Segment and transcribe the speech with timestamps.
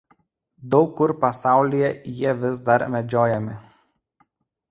[0.75, 3.59] Daug kur pasaulyje jie vis dar medžiojami.